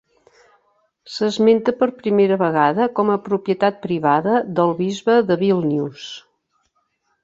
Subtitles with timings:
[1.15, 6.13] S'esmenta per primera vegada com a propietat privada del bisbe de Vilnius.